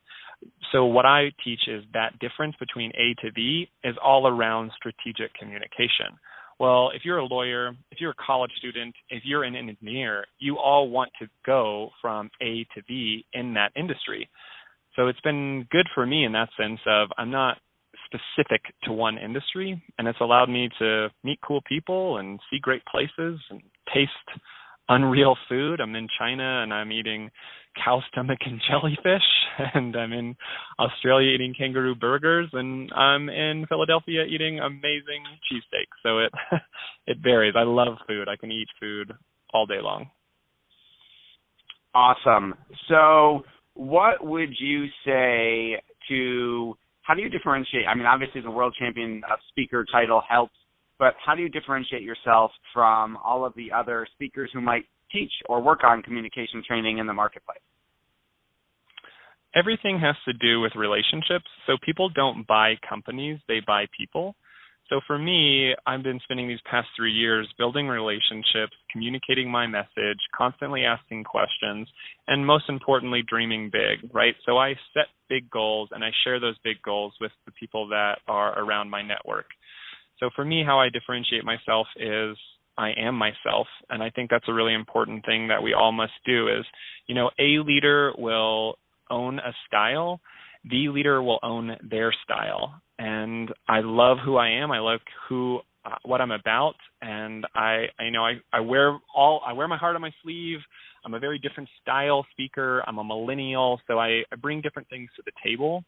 So 0.71 0.85
what 0.85 1.05
I 1.05 1.31
teach 1.43 1.61
is 1.67 1.83
that 1.93 2.17
difference 2.19 2.55
between 2.59 2.91
A 2.91 3.13
to 3.21 3.31
V 3.31 3.67
is 3.83 3.95
all 4.03 4.27
around 4.27 4.71
strategic 4.75 5.33
communication. 5.35 6.17
Well, 6.59 6.91
if 6.93 7.03
you're 7.03 7.17
a 7.17 7.25
lawyer, 7.25 7.71
if 7.91 7.99
you're 7.99 8.11
a 8.11 8.25
college 8.25 8.51
student, 8.57 8.93
if 9.09 9.23
you're 9.25 9.43
an 9.43 9.55
engineer, 9.55 10.25
you 10.39 10.57
all 10.57 10.89
want 10.89 11.11
to 11.19 11.27
go 11.45 11.89
from 12.01 12.29
A 12.41 12.65
to 12.75 12.83
B 12.87 13.25
in 13.33 13.53
that 13.55 13.71
industry. 13.75 14.29
So 14.95 15.07
it's 15.07 15.21
been 15.21 15.65
good 15.71 15.87
for 15.95 16.05
me 16.05 16.25
in 16.25 16.33
that 16.33 16.49
sense 16.59 16.79
of 16.85 17.09
I'm 17.17 17.31
not 17.31 17.57
specific 18.05 18.61
to 18.83 18.91
one 18.91 19.17
industry 19.17 19.81
and 19.97 20.07
it's 20.07 20.19
allowed 20.21 20.49
me 20.49 20.69
to 20.79 21.09
meet 21.23 21.39
cool 21.45 21.61
people 21.67 22.17
and 22.17 22.39
see 22.49 22.59
great 22.59 22.83
places 22.85 23.39
and 23.49 23.61
taste 23.93 24.11
unreal 24.89 25.35
food. 25.47 25.79
I'm 25.79 25.95
in 25.95 26.07
China 26.19 26.61
and 26.63 26.73
I'm 26.73 26.91
eating 26.91 27.29
cow 27.83 28.01
stomach 28.11 28.39
and 28.45 28.61
jellyfish, 28.69 29.23
and 29.73 29.95
I'm 29.95 30.13
in 30.13 30.35
Australia 30.79 31.31
eating 31.33 31.53
kangaroo 31.57 31.95
burgers, 31.95 32.49
and 32.53 32.91
I'm 32.93 33.29
in 33.29 33.65
Philadelphia 33.67 34.23
eating 34.25 34.59
amazing 34.59 35.23
cheesesteaks. 35.51 35.97
So 36.03 36.19
it 36.19 36.31
it 37.07 37.17
varies. 37.21 37.53
I 37.57 37.63
love 37.63 37.97
food. 38.07 38.27
I 38.27 38.35
can 38.35 38.51
eat 38.51 38.67
food 38.79 39.13
all 39.53 39.65
day 39.65 39.81
long. 39.81 40.09
Awesome. 41.93 42.53
So, 42.87 43.43
what 43.73 44.25
would 44.25 44.53
you 44.59 44.85
say 45.05 45.81
to 46.07 46.75
how 47.01 47.13
do 47.13 47.21
you 47.21 47.29
differentiate? 47.29 47.87
I 47.87 47.95
mean, 47.95 48.05
obviously 48.05 48.41
the 48.41 48.51
world 48.51 48.75
champion 48.79 49.21
uh, 49.29 49.35
speaker 49.49 49.85
title 49.91 50.21
helps, 50.27 50.53
but 50.99 51.13
how 51.25 51.35
do 51.35 51.41
you 51.41 51.49
differentiate 51.49 52.03
yourself 52.03 52.51
from 52.73 53.17
all 53.17 53.43
of 53.45 53.53
the 53.55 53.71
other 53.71 54.07
speakers 54.13 54.49
who 54.53 54.61
might 54.61 54.85
teach 55.11 55.31
or 55.47 55.61
work 55.61 55.83
on 55.83 56.01
communication 56.01 56.63
training 56.65 56.97
in 56.97 57.07
the 57.07 57.13
marketplace? 57.13 57.59
everything 59.55 59.99
has 59.99 60.15
to 60.25 60.33
do 60.33 60.61
with 60.61 60.73
relationships. 60.75 61.45
So 61.67 61.73
people 61.83 62.09
don't 62.09 62.47
buy 62.47 62.75
companies, 62.87 63.39
they 63.47 63.59
buy 63.65 63.85
people. 63.97 64.35
So 64.89 64.99
for 65.07 65.17
me, 65.17 65.73
I've 65.87 66.03
been 66.03 66.19
spending 66.23 66.49
these 66.49 66.59
past 66.69 66.87
three 66.97 67.13
years 67.13 67.47
building 67.57 67.87
relationships, 67.87 68.73
communicating 68.91 69.49
my 69.49 69.65
message, 69.65 70.19
constantly 70.35 70.83
asking 70.83 71.23
questions, 71.23 71.87
and 72.27 72.45
most 72.45 72.65
importantly, 72.67 73.23
dreaming 73.25 73.69
big, 73.71 74.09
right? 74.13 74.35
So 74.45 74.57
I 74.57 74.73
set 74.93 75.07
big 75.29 75.49
goals 75.49 75.89
and 75.93 76.03
I 76.03 76.09
share 76.25 76.41
those 76.41 76.57
big 76.63 76.81
goals 76.83 77.13
with 77.21 77.31
the 77.45 77.53
people 77.53 77.87
that 77.87 78.17
are 78.27 78.59
around 78.59 78.89
my 78.89 79.01
network. 79.01 79.45
So 80.19 80.29
for 80.35 80.43
me, 80.43 80.61
how 80.65 80.77
I 80.79 80.89
differentiate 80.89 81.45
myself 81.45 81.87
is 81.95 82.35
I 82.77 82.91
am 82.97 83.15
myself. 83.15 83.67
And 83.89 84.01
I 84.01 84.09
think 84.09 84.29
that's 84.29 84.47
a 84.47 84.53
really 84.53 84.73
important 84.73 85.25
thing 85.25 85.47
that 85.49 85.61
we 85.61 85.73
all 85.73 85.91
must 85.91 86.13
do 86.25 86.47
is, 86.47 86.65
you 87.07 87.15
know, 87.15 87.29
a 87.39 87.59
leader 87.59 88.13
will 88.17 88.75
own 89.09 89.39
a 89.39 89.53
style, 89.67 90.21
the 90.69 90.89
leader 90.89 91.21
will 91.21 91.39
own 91.43 91.75
their 91.89 92.13
style 92.23 92.81
and 93.01 93.51
I 93.67 93.81
love 93.81 94.17
who 94.23 94.37
I 94.37 94.49
am. 94.49 94.71
I 94.71 94.79
love 94.79 94.99
who 95.27 95.59
uh, 95.83 95.95
what 96.03 96.21
I'm 96.21 96.29
about, 96.29 96.75
and 97.01 97.45
I, 97.55 97.85
you 97.99 98.11
know 98.11 98.23
I 98.23 98.33
I 98.53 98.59
wear 98.59 98.99
all 99.15 99.41
I 99.45 99.53
wear 99.53 99.67
my 99.67 99.77
heart 99.77 99.95
on 99.95 100.01
my 100.01 100.11
sleeve. 100.21 100.59
I'm 101.03 101.15
a 101.15 101.19
very 101.19 101.39
different 101.39 101.67
style 101.81 102.23
speaker. 102.31 102.83
I'm 102.85 102.99
a 102.99 103.03
millennial, 103.03 103.81
so 103.87 103.97
I, 103.97 104.21
I 104.31 104.35
bring 104.39 104.61
different 104.61 104.87
things 104.89 105.09
to 105.15 105.23
the 105.25 105.31
table. 105.43 105.83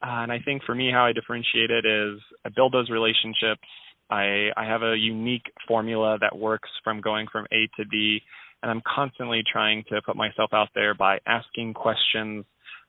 Uh, 0.00 0.22
and 0.22 0.30
I 0.30 0.38
think 0.38 0.62
for 0.62 0.74
me, 0.74 0.92
how 0.92 1.04
I 1.04 1.12
differentiate 1.12 1.70
it 1.70 1.84
is 1.84 2.20
I 2.44 2.48
build 2.54 2.72
those 2.72 2.88
relationships. 2.90 3.66
I 4.12 4.50
I 4.56 4.66
have 4.66 4.82
a 4.82 4.94
unique 4.96 5.46
formula 5.66 6.18
that 6.20 6.38
works 6.38 6.68
from 6.84 7.00
going 7.00 7.26
from 7.32 7.46
A 7.50 7.68
to 7.78 7.88
B, 7.88 8.20
and 8.62 8.70
I'm 8.70 8.82
constantly 8.86 9.42
trying 9.50 9.84
to 9.88 10.02
put 10.04 10.16
myself 10.16 10.50
out 10.52 10.68
there 10.74 10.94
by 10.94 11.18
asking 11.26 11.74
questions, 11.74 12.44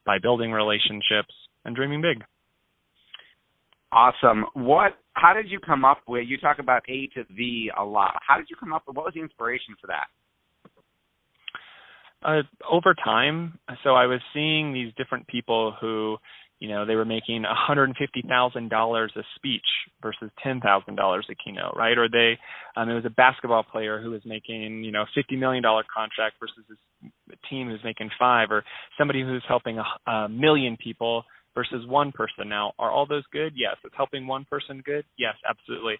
by 0.06 0.20
building 0.20 0.52
relationships, 0.52 1.34
and 1.64 1.76
dreaming 1.76 2.02
big. 2.02 2.24
Awesome. 3.92 4.46
What? 4.54 4.98
How 5.14 5.34
did 5.34 5.50
you 5.50 5.60
come 5.60 5.86
up 5.86 6.02
with? 6.08 6.26
You 6.28 6.38
talk 6.38 6.60
about 6.60 6.82
A 6.90 7.08
to 7.16 7.24
V 7.36 7.72
a 7.78 7.84
lot. 7.84 8.16
How 8.28 8.38
did 8.38 8.48
you 8.50 8.58
come 8.60 8.74
up 8.74 8.84
with? 8.86 8.98
What 8.98 9.06
was 9.06 9.14
the 9.14 9.22
inspiration 9.22 9.76
for 9.80 9.88
that? 9.88 10.08
Uh, 12.26 12.42
over 12.70 12.96
time, 13.04 13.60
so 13.84 13.96
I 13.96 14.06
was 14.06 14.20
seeing 14.34 14.74
these 14.74 14.94
different 14.98 15.28
people 15.28 15.76
who, 15.80 16.18
you 16.64 16.70
know, 16.70 16.86
they 16.86 16.96
were 16.96 17.04
making 17.04 17.42
one 17.42 17.52
hundred 17.54 17.90
and 17.90 17.98
fifty 17.98 18.22
thousand 18.26 18.70
dollars 18.70 19.12
a 19.18 19.22
speech 19.36 19.66
versus 20.02 20.32
ten 20.42 20.62
thousand 20.62 20.96
dollars 20.96 21.28
a 21.30 21.36
keynote, 21.36 21.76
right? 21.76 21.98
Or 21.98 22.08
they, 22.08 22.40
um, 22.78 22.88
it 22.88 22.94
was 22.94 23.04
a 23.04 23.10
basketball 23.10 23.64
player 23.64 24.02
who 24.02 24.12
was 24.12 24.22
making, 24.24 24.82
you 24.82 24.94
know, 24.94 25.04
fifty 25.14 25.36
million 25.36 25.62
dollar 25.62 25.84
contract 25.94 26.36
versus 26.40 26.64
this 26.70 26.78
team 27.50 27.68
who's 27.68 27.84
making 27.84 28.10
five, 28.18 28.50
or 28.50 28.64
somebody 28.98 29.24
who's 29.24 29.44
helping 29.46 29.78
a, 29.78 30.10
a 30.10 30.30
million 30.30 30.78
people 30.82 31.26
versus 31.54 31.86
one 31.86 32.14
person. 32.14 32.48
Now, 32.48 32.72
are 32.80 32.90
all 32.90 33.06
those 33.06 33.26
good? 33.34 33.52
Yes. 33.58 33.76
Is 33.84 33.92
helping 33.98 34.26
one 34.26 34.46
person 34.50 34.82
good? 34.86 35.04
Yes, 35.18 35.34
absolutely. 35.46 35.96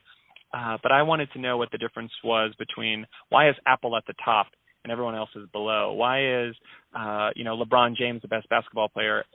Uh, 0.54 0.78
but 0.82 0.94
I 0.94 1.02
wanted 1.02 1.30
to 1.34 1.40
know 1.40 1.58
what 1.58 1.72
the 1.74 1.78
difference 1.78 2.14
was 2.24 2.54
between 2.58 3.06
why 3.28 3.50
is 3.50 3.56
Apple 3.68 3.98
at 3.98 4.04
the 4.08 4.14
top 4.24 4.48
and 4.86 4.94
everyone 4.94 5.16
else 5.16 5.30
is 5.36 5.50
below? 5.52 5.92
Why 5.92 6.46
is 6.46 6.56
uh, 6.98 7.32
you 7.36 7.44
know 7.44 7.62
LeBron 7.62 7.98
James 7.98 8.22
the 8.22 8.30
best 8.30 8.48
basketball 8.48 8.88
player? 8.88 9.26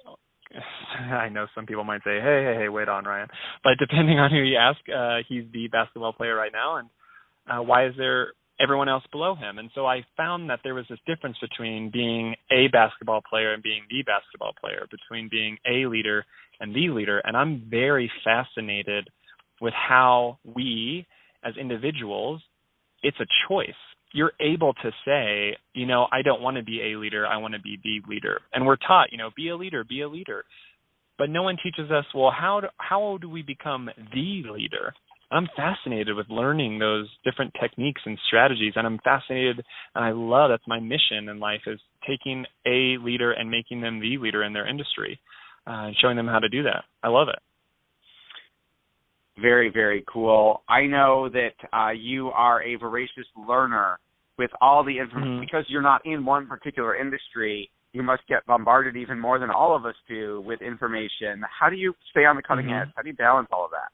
I 1.10 1.28
know 1.28 1.46
some 1.54 1.66
people 1.66 1.84
might 1.84 2.02
say, 2.04 2.20
"Hey, 2.20 2.44
hey, 2.44 2.56
hey, 2.62 2.68
wait 2.68 2.88
on 2.88 3.04
Ryan," 3.04 3.28
but 3.62 3.74
depending 3.78 4.18
on 4.18 4.30
who 4.30 4.38
you 4.38 4.56
ask, 4.56 4.78
uh, 4.94 5.18
he's 5.28 5.44
the 5.52 5.68
basketball 5.68 6.12
player 6.12 6.34
right 6.34 6.52
now. 6.52 6.76
And 6.76 6.88
uh, 7.50 7.62
why 7.62 7.86
is 7.86 7.94
there 7.96 8.32
everyone 8.60 8.88
else 8.88 9.04
below 9.12 9.34
him. 9.34 9.58
And 9.58 9.70
so 9.74 9.86
I 9.86 10.04
found 10.16 10.50
that 10.50 10.60
there 10.64 10.74
was 10.74 10.84
this 10.88 10.98
difference 11.06 11.36
between 11.40 11.90
being 11.92 12.34
a 12.50 12.68
basketball 12.68 13.22
player 13.28 13.52
and 13.54 13.62
being 13.62 13.82
the 13.88 14.02
basketball 14.02 14.52
player, 14.60 14.86
between 14.90 15.28
being 15.30 15.58
a 15.66 15.86
leader 15.86 16.24
and 16.60 16.74
the 16.74 16.88
leader. 16.88 17.20
And 17.20 17.36
I'm 17.36 17.66
very 17.70 18.10
fascinated 18.24 19.08
with 19.60 19.74
how 19.74 20.38
we 20.44 21.06
as 21.44 21.56
individuals, 21.56 22.42
it's 23.02 23.18
a 23.20 23.26
choice. 23.48 23.70
You're 24.12 24.32
able 24.40 24.72
to 24.74 24.90
say, 25.04 25.56
you 25.74 25.86
know, 25.86 26.06
I 26.10 26.22
don't 26.22 26.42
want 26.42 26.56
to 26.56 26.62
be 26.62 26.80
a 26.80 26.98
leader, 26.98 27.26
I 27.26 27.36
want 27.36 27.54
to 27.54 27.60
be 27.60 27.78
the 27.82 28.00
leader. 28.08 28.40
And 28.52 28.66
we're 28.66 28.76
taught, 28.76 29.12
you 29.12 29.18
know, 29.18 29.30
be 29.36 29.48
a 29.48 29.56
leader, 29.56 29.84
be 29.84 30.02
a 30.02 30.08
leader. 30.08 30.44
But 31.18 31.30
no 31.30 31.42
one 31.42 31.56
teaches 31.62 31.90
us, 31.90 32.04
well, 32.14 32.30
how 32.30 32.60
do, 32.60 32.68
how 32.78 33.18
do 33.20 33.28
we 33.28 33.42
become 33.42 33.90
the 34.14 34.42
leader? 34.50 34.94
I'm 35.30 35.48
fascinated 35.56 36.16
with 36.16 36.26
learning 36.30 36.78
those 36.78 37.06
different 37.22 37.52
techniques 37.60 38.00
and 38.06 38.18
strategies, 38.28 38.72
and 38.76 38.86
I'm 38.86 38.98
fascinated, 39.04 39.62
and 39.94 40.04
I 40.04 40.12
love 40.12 40.50
that's 40.50 40.66
my 40.66 40.80
mission 40.80 41.28
in 41.28 41.38
life 41.38 41.60
is 41.66 41.78
taking 42.08 42.46
a 42.66 42.96
leader 43.02 43.32
and 43.32 43.50
making 43.50 43.82
them 43.82 44.00
the 44.00 44.16
leader 44.16 44.42
in 44.42 44.54
their 44.54 44.66
industry, 44.66 45.20
uh, 45.66 45.88
and 45.88 45.96
showing 46.00 46.16
them 46.16 46.28
how 46.28 46.38
to 46.38 46.48
do 46.48 46.62
that. 46.62 46.84
I 47.02 47.08
love 47.08 47.28
it. 47.28 47.40
Very, 49.40 49.70
very 49.70 50.04
cool. 50.12 50.62
I 50.68 50.86
know 50.86 51.28
that 51.28 51.54
uh, 51.72 51.90
you 51.90 52.28
are 52.28 52.62
a 52.62 52.76
voracious 52.76 53.26
learner 53.48 53.98
with 54.38 54.50
all 54.60 54.84
the 54.84 54.98
information 54.98 55.34
mm-hmm. 55.34 55.40
because 55.40 55.64
you're 55.68 55.82
not 55.82 56.02
in 56.04 56.24
one 56.24 56.46
particular 56.46 56.96
industry. 56.96 57.70
You 57.92 58.02
must 58.02 58.22
get 58.28 58.44
bombarded 58.46 58.96
even 58.96 59.18
more 59.18 59.38
than 59.38 59.50
all 59.50 59.76
of 59.76 59.84
us 59.84 59.94
do 60.08 60.42
with 60.46 60.60
information. 60.62 61.42
How 61.58 61.68
do 61.70 61.76
you 61.76 61.94
stay 62.10 62.24
on 62.24 62.36
the 62.36 62.42
cutting 62.42 62.66
mm-hmm. 62.66 62.82
edge? 62.82 62.88
How 62.96 63.02
do 63.02 63.08
you 63.08 63.16
balance 63.16 63.48
all 63.52 63.64
of 63.64 63.70
that? 63.72 63.90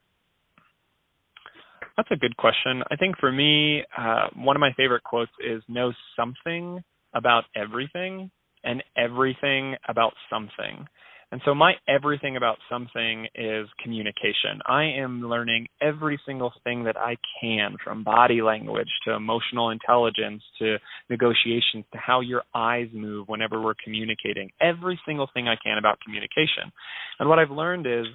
That's 1.97 2.11
a 2.11 2.17
good 2.17 2.37
question. 2.37 2.83
I 2.91 2.97
think 2.97 3.17
for 3.19 3.31
me, 3.31 3.85
uh, 3.97 4.27
one 4.35 4.57
of 4.57 4.61
my 4.61 4.73
favorite 4.77 5.05
quotes 5.05 5.31
is 5.47 5.63
know 5.69 5.93
something 6.17 6.83
about 7.15 7.45
everything 7.55 8.31
and 8.65 8.83
everything 8.97 9.77
about 9.89 10.13
something. 10.29 10.87
And 11.35 11.43
so 11.45 11.53
my 11.53 11.73
everything 11.89 12.37
about 12.37 12.59
something 12.71 13.27
is 13.35 13.67
communication. 13.83 14.61
I 14.69 14.85
am 14.85 15.29
learning 15.29 15.67
every 15.83 16.17
single 16.25 16.53
thing 16.63 16.85
that 16.85 16.97
I 16.97 17.17
can 17.41 17.75
from 17.83 18.05
body 18.05 18.41
language 18.41 18.91
to 19.05 19.15
emotional 19.15 19.71
intelligence 19.71 20.45
to 20.61 20.77
negotiations 21.11 21.87
to 21.93 21.99
how 21.99 22.21
your 22.21 22.45
eyes 22.55 22.87
move 22.95 23.27
whenever 23.27 23.61
we're 23.61 23.75
communicating. 23.83 24.51
Every 24.61 24.97
single 25.05 25.29
thing 25.35 25.49
I 25.49 25.57
can 25.61 25.77
about 25.77 25.99
communication. 26.05 26.71
And 27.19 27.29
what 27.29 27.41
I've 27.41 27.51
learned 27.51 27.89
is 27.89 28.07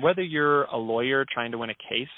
whether 0.00 0.22
you're 0.22 0.64
a 0.64 0.76
lawyer 0.76 1.24
trying 1.32 1.52
to 1.52 1.58
win 1.58 1.70
a 1.70 1.74
case 1.74 2.08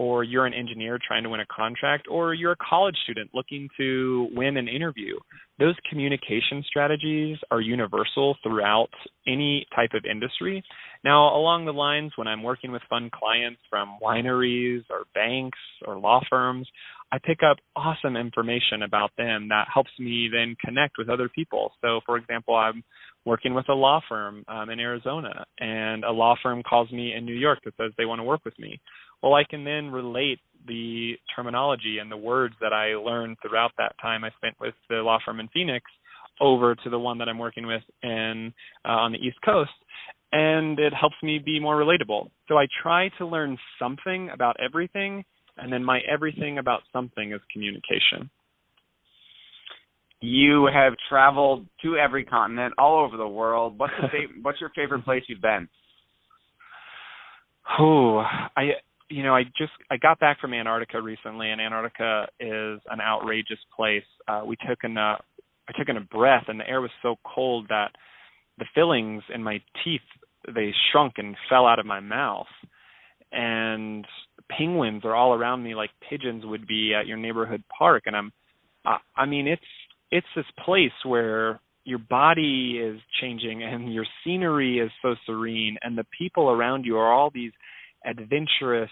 or 0.00 0.24
you're 0.24 0.46
an 0.46 0.54
engineer 0.54 0.98
trying 1.06 1.22
to 1.22 1.28
win 1.28 1.40
a 1.40 1.46
contract, 1.54 2.06
or 2.10 2.32
you're 2.32 2.52
a 2.52 2.56
college 2.56 2.96
student 3.04 3.28
looking 3.34 3.68
to 3.76 4.28
win 4.32 4.56
an 4.56 4.66
interview. 4.66 5.12
Those 5.58 5.74
communication 5.90 6.64
strategies 6.66 7.36
are 7.50 7.60
universal 7.60 8.34
throughout 8.42 8.88
any 9.26 9.66
type 9.76 9.90
of 9.92 10.06
industry. 10.10 10.64
Now, 11.04 11.36
along 11.36 11.66
the 11.66 11.74
lines, 11.74 12.12
when 12.16 12.28
I'm 12.28 12.42
working 12.42 12.72
with 12.72 12.80
fun 12.88 13.10
clients 13.12 13.60
from 13.68 13.98
wineries 14.02 14.84
or 14.88 15.04
banks 15.12 15.58
or 15.86 15.98
law 15.98 16.22
firms, 16.30 16.66
I 17.12 17.18
pick 17.22 17.40
up 17.42 17.58
awesome 17.76 18.16
information 18.16 18.84
about 18.84 19.10
them 19.18 19.48
that 19.50 19.66
helps 19.72 19.90
me 19.98 20.30
then 20.32 20.56
connect 20.64 20.94
with 20.96 21.10
other 21.10 21.28
people. 21.28 21.72
So, 21.82 22.00
for 22.06 22.16
example, 22.16 22.54
I'm 22.54 22.82
working 23.26 23.52
with 23.52 23.68
a 23.68 23.74
law 23.74 24.00
firm 24.08 24.44
um, 24.48 24.70
in 24.70 24.80
Arizona, 24.80 25.44
and 25.58 26.04
a 26.04 26.10
law 26.10 26.36
firm 26.42 26.62
calls 26.62 26.90
me 26.90 27.12
in 27.14 27.26
New 27.26 27.34
York 27.34 27.58
that 27.66 27.74
says 27.76 27.92
they 27.98 28.06
want 28.06 28.20
to 28.20 28.24
work 28.24 28.46
with 28.46 28.58
me 28.58 28.80
well, 29.22 29.34
I 29.34 29.44
can 29.44 29.64
then 29.64 29.90
relate 29.90 30.40
the 30.66 31.14
terminology 31.34 31.98
and 32.00 32.10
the 32.10 32.16
words 32.16 32.54
that 32.60 32.72
I 32.72 32.94
learned 32.94 33.38
throughout 33.40 33.72
that 33.78 33.94
time 34.00 34.24
I 34.24 34.30
spent 34.36 34.56
with 34.60 34.74
the 34.88 34.96
law 34.96 35.18
firm 35.24 35.40
in 35.40 35.48
Phoenix 35.48 35.84
over 36.40 36.74
to 36.74 36.90
the 36.90 36.98
one 36.98 37.18
that 37.18 37.28
I'm 37.28 37.38
working 37.38 37.66
with 37.66 37.82
in 38.02 38.52
uh, 38.84 38.92
on 38.92 39.12
the 39.12 39.18
East 39.18 39.36
Coast, 39.44 39.70
and 40.32 40.78
it 40.78 40.92
helps 40.94 41.16
me 41.22 41.38
be 41.38 41.60
more 41.60 41.76
relatable. 41.76 42.30
So 42.48 42.56
I 42.56 42.66
try 42.82 43.10
to 43.18 43.26
learn 43.26 43.58
something 43.78 44.30
about 44.30 44.56
everything, 44.62 45.24
and 45.58 45.72
then 45.72 45.84
my 45.84 46.00
everything 46.10 46.58
about 46.58 46.80
something 46.92 47.32
is 47.32 47.40
communication. 47.52 48.30
You 50.22 50.68
have 50.72 50.94
traveled 51.08 51.66
to 51.82 51.96
every 51.96 52.24
continent, 52.24 52.74
all 52.78 53.04
over 53.04 53.16
the 53.16 53.28
world. 53.28 53.78
What's 53.78 53.92
what's 54.42 54.60
your 54.60 54.70
favorite 54.74 55.04
place 55.04 55.22
you've 55.28 55.42
been? 55.42 55.68
Oh, 57.78 58.18
I 58.56 58.72
you 59.10 59.24
know, 59.24 59.34
I 59.34 59.42
just 59.58 59.72
I 59.90 59.96
got 59.96 60.20
back 60.20 60.40
from 60.40 60.54
Antarctica 60.54 61.02
recently, 61.02 61.50
and 61.50 61.60
Antarctica 61.60 62.28
is 62.38 62.80
an 62.88 63.00
outrageous 63.00 63.58
place. 63.76 64.04
Uh, 64.28 64.42
we 64.46 64.56
took 64.68 64.78
in 64.84 64.96
a 64.96 65.18
I 65.68 65.72
took 65.78 65.88
in 65.88 65.96
a 65.96 66.00
breath, 66.00 66.44
and 66.48 66.58
the 66.58 66.68
air 66.68 66.80
was 66.80 66.90
so 67.02 67.16
cold 67.24 67.66
that 67.68 67.90
the 68.58 68.66
fillings 68.74 69.22
in 69.34 69.42
my 69.42 69.60
teeth 69.84 70.00
they 70.46 70.72
shrunk 70.90 71.14
and 71.18 71.36
fell 71.48 71.66
out 71.66 71.78
of 71.78 71.86
my 71.86 72.00
mouth. 72.00 72.46
And 73.32 74.06
penguins 74.48 75.04
are 75.04 75.14
all 75.14 75.34
around 75.34 75.62
me 75.62 75.74
like 75.74 75.90
pigeons 76.08 76.44
would 76.46 76.66
be 76.66 76.94
at 76.94 77.06
your 77.06 77.16
neighborhood 77.16 77.62
park, 77.76 78.04
and 78.06 78.16
I'm 78.16 78.32
uh, 78.84 78.98
I 79.16 79.26
mean 79.26 79.48
it's 79.48 79.62
it's 80.12 80.26
this 80.36 80.46
place 80.64 80.92
where 81.04 81.60
your 81.84 81.98
body 81.98 82.78
is 82.80 83.00
changing 83.20 83.64
and 83.64 83.92
your 83.92 84.06
scenery 84.22 84.78
is 84.78 84.90
so 85.02 85.14
serene 85.26 85.76
and 85.82 85.96
the 85.96 86.04
people 86.16 86.50
around 86.50 86.84
you 86.84 86.96
are 86.96 87.12
all 87.12 87.30
these 87.32 87.52
adventurous, 88.04 88.90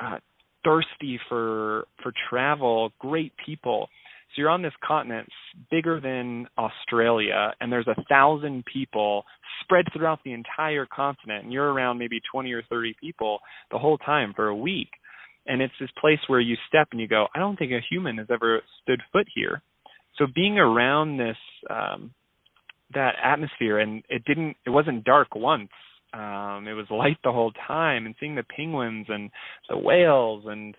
uh, 0.00 0.18
thirsty 0.64 1.18
for 1.28 1.86
for 2.02 2.12
travel, 2.30 2.92
great 2.98 3.32
people. 3.44 3.88
So 4.30 4.40
you're 4.40 4.50
on 4.50 4.62
this 4.62 4.72
continent 4.82 5.28
bigger 5.70 6.00
than 6.00 6.46
Australia, 6.56 7.52
and 7.60 7.70
there's 7.70 7.86
a 7.86 8.02
thousand 8.08 8.64
people 8.64 9.24
spread 9.62 9.84
throughout 9.92 10.20
the 10.24 10.32
entire 10.32 10.86
continent, 10.86 11.44
and 11.44 11.52
you're 11.52 11.70
around 11.70 11.98
maybe 11.98 12.18
20 12.32 12.50
or 12.52 12.62
30 12.70 12.96
people 12.98 13.40
the 13.70 13.78
whole 13.78 13.98
time 13.98 14.32
for 14.34 14.48
a 14.48 14.56
week. 14.56 14.88
And 15.46 15.60
it's 15.60 15.74
this 15.78 15.90
place 16.00 16.20
where 16.28 16.40
you 16.40 16.56
step 16.66 16.88
and 16.92 17.00
you 17.00 17.08
go, 17.08 17.26
I 17.34 17.40
don't 17.40 17.58
think 17.58 17.72
a 17.72 17.80
human 17.90 18.16
has 18.18 18.28
ever 18.30 18.62
stood 18.82 19.02
foot 19.12 19.26
here. 19.34 19.60
So 20.16 20.26
being 20.34 20.58
around 20.58 21.18
this 21.18 21.36
um, 21.68 22.14
that 22.94 23.14
atmosphere, 23.22 23.78
and 23.78 24.02
it 24.08 24.24
didn't, 24.24 24.56
it 24.66 24.70
wasn't 24.70 25.04
dark 25.04 25.34
once. 25.34 25.70
Um, 26.14 26.68
it 26.68 26.74
was 26.74 26.86
light 26.90 27.16
the 27.24 27.32
whole 27.32 27.52
time, 27.66 28.06
and 28.06 28.14
seeing 28.20 28.34
the 28.34 28.44
penguins 28.44 29.06
and 29.08 29.30
the 29.68 29.78
whales, 29.78 30.44
and 30.46 30.76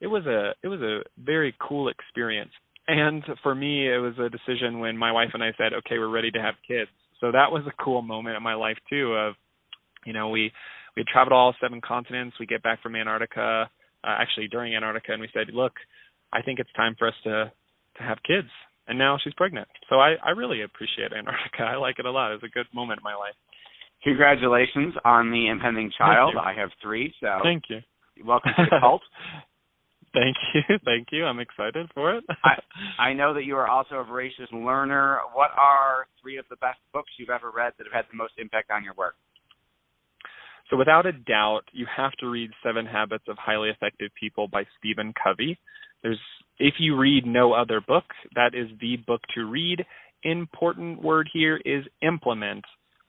it 0.00 0.06
was 0.06 0.24
a 0.26 0.54
it 0.62 0.68
was 0.68 0.80
a 0.80 1.02
very 1.18 1.54
cool 1.60 1.88
experience. 1.88 2.52
And 2.86 3.22
for 3.42 3.54
me, 3.54 3.92
it 3.92 3.98
was 3.98 4.14
a 4.18 4.30
decision 4.30 4.78
when 4.78 4.96
my 4.96 5.12
wife 5.12 5.30
and 5.34 5.42
I 5.42 5.52
said, 5.58 5.74
"Okay, 5.74 5.98
we're 5.98 6.08
ready 6.08 6.30
to 6.30 6.40
have 6.40 6.54
kids." 6.66 6.90
So 7.20 7.32
that 7.32 7.50
was 7.50 7.64
a 7.66 7.82
cool 7.82 8.02
moment 8.02 8.36
in 8.36 8.42
my 8.42 8.54
life 8.54 8.78
too. 8.88 9.14
Of, 9.14 9.34
you 10.06 10.12
know, 10.12 10.28
we 10.28 10.52
we 10.96 11.04
traveled 11.12 11.32
all 11.32 11.54
seven 11.60 11.80
continents. 11.80 12.36
We 12.38 12.46
get 12.46 12.62
back 12.62 12.82
from 12.82 12.96
Antarctica, 12.96 13.68
uh, 14.04 14.16
actually 14.18 14.48
during 14.48 14.74
Antarctica, 14.74 15.12
and 15.12 15.20
we 15.20 15.28
said, 15.34 15.48
"Look, 15.52 15.74
I 16.32 16.42
think 16.42 16.60
it's 16.60 16.72
time 16.74 16.94
for 16.98 17.08
us 17.08 17.14
to 17.24 17.52
to 17.96 18.02
have 18.02 18.18
kids." 18.22 18.48
And 18.86 18.96
now 18.96 19.18
she's 19.22 19.34
pregnant. 19.34 19.68
So 19.90 20.00
I 20.00 20.14
I 20.22 20.30
really 20.30 20.62
appreciate 20.62 21.12
Antarctica. 21.12 21.62
I 21.74 21.76
like 21.76 21.98
it 21.98 22.06
a 22.06 22.10
lot. 22.10 22.30
It 22.30 22.40
was 22.42 22.50
a 22.50 22.54
good 22.54 22.66
moment 22.72 23.00
in 23.00 23.04
my 23.04 23.16
life. 23.16 23.34
Congratulations 24.08 24.94
on 25.04 25.30
the 25.30 25.48
impending 25.48 25.92
child. 25.98 26.34
I 26.40 26.54
have 26.54 26.70
three, 26.82 27.12
so 27.20 27.40
thank 27.42 27.64
you. 27.68 27.80
Welcome 28.24 28.52
to 28.56 28.64
the 28.70 28.76
cult. 28.80 29.02
Thank 30.14 30.34
you, 30.54 30.78
thank 30.86 31.08
you. 31.12 31.26
I'm 31.26 31.40
excited 31.40 31.90
for 31.94 32.14
it. 32.14 32.24
I, 32.42 32.54
I 33.10 33.12
know 33.12 33.34
that 33.34 33.44
you 33.44 33.54
are 33.56 33.68
also 33.68 33.96
a 33.96 34.04
voracious 34.04 34.48
learner. 34.50 35.18
What 35.34 35.50
are 35.60 36.06
three 36.22 36.38
of 36.38 36.46
the 36.48 36.56
best 36.56 36.78
books 36.94 37.10
you've 37.18 37.28
ever 37.28 37.52
read 37.54 37.74
that 37.76 37.84
have 37.84 37.92
had 37.92 38.04
the 38.10 38.16
most 38.16 38.32
impact 38.38 38.70
on 38.70 38.82
your 38.82 38.94
work? 38.94 39.14
So, 40.70 40.78
without 40.78 41.04
a 41.04 41.12
doubt, 41.12 41.64
you 41.72 41.86
have 41.94 42.12
to 42.20 42.28
read 42.28 42.50
Seven 42.64 42.86
Habits 42.86 43.24
of 43.28 43.36
Highly 43.38 43.68
Effective 43.68 44.10
People 44.18 44.48
by 44.48 44.64
Stephen 44.78 45.12
Covey. 45.22 45.58
There's, 46.02 46.20
if 46.58 46.74
you 46.78 46.96
read 46.96 47.26
no 47.26 47.52
other 47.52 47.82
book, 47.86 48.04
that 48.34 48.54
is 48.54 48.68
the 48.80 48.96
book 49.06 49.20
to 49.34 49.44
read. 49.44 49.84
Important 50.22 51.02
word 51.02 51.28
here 51.30 51.60
is 51.66 51.84
implement 52.00 52.64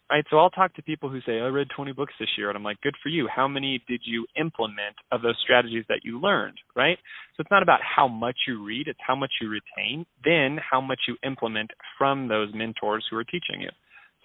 right? 0.09 0.25
So 0.29 0.37
I'll 0.37 0.49
talk 0.49 0.73
to 0.75 0.81
people 0.81 1.09
who 1.09 1.19
say, 1.21 1.39
I 1.39 1.47
read 1.47 1.67
20 1.75 1.93
books 1.93 2.13
this 2.19 2.29
year. 2.37 2.49
And 2.49 2.57
I'm 2.57 2.63
like, 2.63 2.81
good 2.81 2.95
for 3.01 3.09
you. 3.09 3.27
How 3.33 3.47
many 3.47 3.83
did 3.87 4.01
you 4.03 4.25
implement 4.39 4.95
of 5.11 5.21
those 5.21 5.37
strategies 5.43 5.85
that 5.89 6.01
you 6.03 6.19
learned, 6.19 6.57
right? 6.75 6.97
So 7.35 7.41
it's 7.41 7.51
not 7.51 7.63
about 7.63 7.79
how 7.83 8.07
much 8.07 8.35
you 8.47 8.63
read, 8.63 8.87
it's 8.87 8.99
how 9.05 9.15
much 9.15 9.31
you 9.41 9.49
retain, 9.49 10.05
then 10.23 10.57
how 10.69 10.81
much 10.81 10.99
you 11.07 11.15
implement 11.23 11.71
from 11.97 12.27
those 12.27 12.49
mentors 12.53 13.05
who 13.09 13.17
are 13.17 13.23
teaching 13.23 13.61
you. 13.61 13.69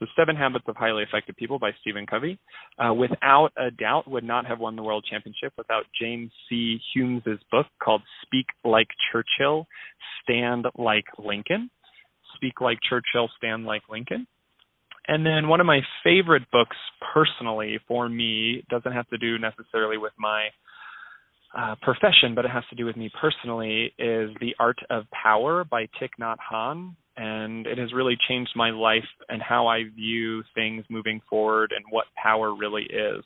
So 0.00 0.06
Seven 0.16 0.34
Habits 0.34 0.64
of 0.66 0.76
Highly 0.76 1.04
Effective 1.04 1.36
People 1.36 1.60
by 1.60 1.70
Stephen 1.80 2.04
Covey, 2.04 2.38
uh, 2.78 2.92
without 2.92 3.50
a 3.56 3.70
doubt, 3.70 4.10
would 4.10 4.24
not 4.24 4.44
have 4.44 4.58
won 4.58 4.74
the 4.74 4.82
world 4.82 5.06
championship 5.08 5.52
without 5.56 5.84
James 6.00 6.32
C. 6.48 6.80
Humes' 6.92 7.22
book 7.50 7.66
called 7.82 8.02
Speak 8.22 8.46
Like 8.64 8.88
Churchill, 9.12 9.68
Stand 10.22 10.66
Like 10.76 11.04
Lincoln. 11.16 11.70
Speak 12.34 12.60
Like 12.60 12.78
Churchill, 12.88 13.30
Stand 13.38 13.66
Like 13.66 13.82
Lincoln. 13.88 14.26
And 15.06 15.24
then 15.24 15.48
one 15.48 15.60
of 15.60 15.66
my 15.66 15.80
favorite 16.02 16.50
books 16.50 16.76
personally 17.12 17.78
for 17.86 18.08
me 18.08 18.64
doesn't 18.70 18.92
have 18.92 19.08
to 19.10 19.18
do 19.18 19.38
necessarily 19.38 19.98
with 19.98 20.12
my 20.18 20.48
uh, 21.56 21.74
profession, 21.82 22.34
but 22.34 22.44
it 22.44 22.50
has 22.50 22.64
to 22.70 22.76
do 22.76 22.84
with 22.84 22.96
me 22.96 23.10
personally, 23.20 23.92
is 23.98 24.30
The 24.40 24.54
Art 24.58 24.78
of 24.90 25.04
Power 25.10 25.64
by 25.64 25.82
Thich 26.00 26.10
Nhat 26.20 26.36
Hanh. 26.50 26.94
And 27.16 27.66
it 27.66 27.78
has 27.78 27.92
really 27.92 28.16
changed 28.28 28.50
my 28.56 28.70
life 28.70 29.04
and 29.28 29.40
how 29.40 29.68
I 29.68 29.84
view 29.94 30.42
things 30.54 30.84
moving 30.90 31.20
forward 31.30 31.72
and 31.76 31.84
what 31.90 32.06
power 32.20 32.54
really 32.54 32.82
is. 32.82 33.22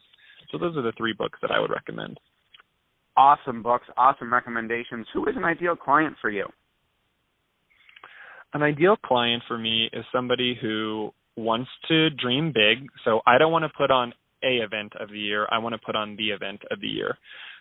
So 0.50 0.58
those 0.58 0.76
are 0.76 0.82
the 0.82 0.92
three 0.98 1.14
books 1.14 1.38
that 1.40 1.50
I 1.50 1.58
would 1.58 1.70
recommend. 1.70 2.18
Awesome 3.16 3.62
books, 3.62 3.86
awesome 3.96 4.32
recommendations. 4.32 5.06
Who 5.14 5.26
is 5.26 5.36
an 5.36 5.44
ideal 5.44 5.74
client 5.74 6.16
for 6.20 6.28
you? 6.28 6.46
An 8.52 8.62
ideal 8.62 8.96
client 8.96 9.42
for 9.48 9.58
me 9.58 9.88
is 9.92 10.04
somebody 10.12 10.56
who 10.60 11.12
wants 11.38 11.70
to 11.88 12.10
dream 12.10 12.52
big. 12.52 12.88
So 13.04 13.20
I 13.26 13.38
don't 13.38 13.52
want 13.52 13.64
to 13.64 13.70
put 13.76 13.90
on 13.90 14.12
a 14.42 14.58
event 14.58 14.92
of 14.98 15.10
the 15.10 15.18
year. 15.18 15.46
I 15.50 15.58
want 15.58 15.74
to 15.74 15.80
put 15.84 15.96
on 15.96 16.16
the 16.16 16.30
event 16.30 16.62
of 16.70 16.80
the 16.80 16.88
year. 16.88 17.16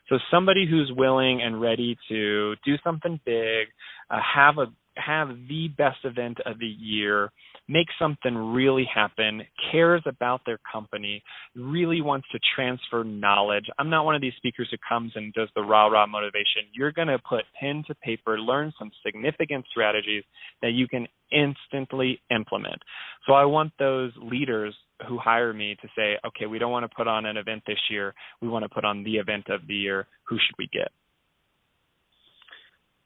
So 0.09 0.17
somebody 0.31 0.65
who's 0.69 0.91
willing 0.95 1.41
and 1.41 1.59
ready 1.59 1.97
to 2.09 2.55
do 2.65 2.75
something 2.83 3.19
big, 3.25 3.67
uh, 4.09 4.19
have 4.35 4.57
a 4.57 4.67
have 4.95 5.29
the 5.47 5.67
best 5.77 5.97
event 6.03 6.39
of 6.45 6.59
the 6.59 6.65
year, 6.65 7.31
make 7.67 7.87
something 7.99 8.35
really 8.35 8.87
happen, 8.93 9.41
cares 9.71 10.01
about 10.05 10.41
their 10.45 10.59
company, 10.71 11.21
really 11.55 12.01
wants 12.01 12.27
to 12.31 12.39
transfer 12.55 13.03
knowledge. 13.03 13.65
I'm 13.77 13.89
not 13.89 14.05
one 14.05 14.15
of 14.15 14.21
these 14.21 14.33
speakers 14.37 14.67
who 14.71 14.77
comes 14.87 15.11
and 15.15 15.33
does 15.33 15.49
the 15.55 15.61
rah 15.61 15.87
rah 15.87 16.07
motivation. 16.07 16.63
You're 16.73 16.91
going 16.91 17.09
to 17.09 17.19
put 17.19 17.43
pen 17.59 17.83
to 17.87 17.95
paper, 17.95 18.39
learn 18.39 18.73
some 18.79 18.91
significant 19.05 19.65
strategies 19.69 20.23
that 20.61 20.71
you 20.71 20.87
can 20.87 21.07
instantly 21.31 22.21
implement. 22.31 22.81
So 23.25 23.33
I 23.33 23.45
want 23.45 23.73
those 23.79 24.11
leaders 24.21 24.73
who 25.07 25.17
hire 25.17 25.53
me 25.53 25.75
to 25.81 25.87
say, 25.95 26.17
okay, 26.25 26.45
we 26.45 26.59
don't 26.59 26.71
want 26.71 26.89
to 26.89 26.95
put 26.95 27.07
on 27.07 27.25
an 27.25 27.37
event 27.37 27.63
this 27.67 27.79
year. 27.89 28.13
We 28.41 28.47
want 28.47 28.63
to 28.63 28.69
put 28.69 28.85
on 28.85 29.03
the 29.03 29.15
event 29.15 29.49
of 29.49 29.61
the 29.67 29.75
year. 29.75 30.07
Who 30.27 30.37
should 30.37 30.55
we 30.57 30.69
get? 30.71 30.89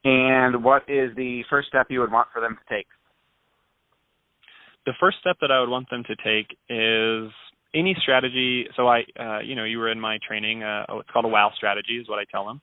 And 0.04 0.64
what 0.64 0.82
is 0.88 1.14
the 1.16 1.42
first 1.48 1.68
step 1.68 1.86
you 1.90 2.00
would 2.00 2.10
want 2.10 2.28
for 2.32 2.40
them 2.40 2.56
to 2.56 2.74
take? 2.74 2.86
The 4.86 4.94
first 4.98 5.18
step 5.20 5.36
that 5.40 5.50
I 5.50 5.60
would 5.60 5.68
want 5.68 5.88
them 5.90 6.04
to 6.04 6.16
take 6.16 6.56
is 6.68 7.30
any 7.74 7.96
strategy. 8.02 8.66
So 8.76 8.88
I, 8.88 9.04
uh, 9.18 9.40
you 9.40 9.54
know, 9.54 9.64
you 9.64 9.78
were 9.78 9.90
in 9.90 10.00
my 10.00 10.18
training. 10.26 10.62
Uh, 10.62 10.84
it's 11.00 11.10
called 11.10 11.24
a 11.24 11.28
WOW 11.28 11.50
strategy, 11.56 11.98
is 12.00 12.08
what 12.08 12.18
I 12.18 12.24
tell 12.30 12.44
them. 12.46 12.60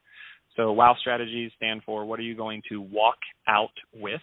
So 0.55 0.71
WOW 0.73 0.95
strategies 0.99 1.51
stand 1.55 1.81
for 1.85 2.05
what 2.05 2.19
are 2.19 2.23
you 2.23 2.35
going 2.35 2.61
to 2.69 2.81
walk 2.81 3.17
out 3.47 3.71
with, 3.93 4.21